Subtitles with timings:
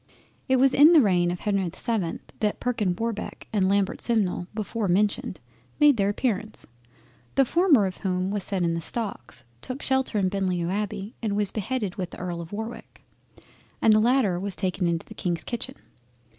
[0.49, 4.47] It was in the reign of Henry the 7th that Perkin Warbeck and Lambert Simnel
[4.55, 5.39] before mentioned
[5.79, 6.65] made their appearance,
[7.35, 11.35] the former of whom was set in the stocks, took shelter in Beaulieu Abbey, and
[11.35, 13.03] was beheaded with the Earl of Warwick,
[13.79, 15.75] and the latter was taken into the Kings kitchen.